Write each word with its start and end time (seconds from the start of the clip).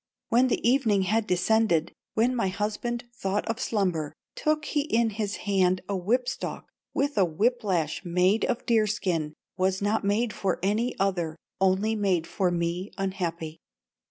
"When 0.29 0.47
the 0.47 0.67
evening 0.67 1.03
had 1.03 1.27
descended, 1.27 1.91
When 2.15 2.35
my 2.35 2.47
husband 2.47 3.03
thought 3.13 3.45
of 3.47 3.59
slumber 3.61 4.15
Took 4.33 4.65
he 4.65 4.81
in 4.81 5.11
his 5.11 5.35
hand 5.45 5.81
a 5.87 5.95
whip 5.95 6.27
stalk, 6.27 6.65
With 6.91 7.19
a 7.19 7.23
whip 7.23 7.63
lash 7.63 8.03
made 8.03 8.43
of 8.45 8.65
deer 8.65 8.87
skin, 8.87 9.35
Was 9.57 9.79
not 9.79 10.03
made 10.03 10.33
for 10.33 10.57
any 10.63 10.95
other, 10.99 11.37
Only 11.59 11.93
made 11.95 12.25
for 12.25 12.49
me 12.49 12.89
unhappy. 12.97 13.59